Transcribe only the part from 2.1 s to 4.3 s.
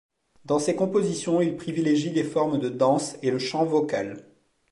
formes de danse et le chant vocal.